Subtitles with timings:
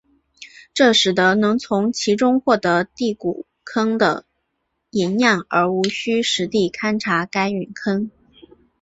[0.73, 4.25] 这使得能从其中获得第谷坑的
[4.89, 8.09] 岩样而无需实地勘查该陨坑。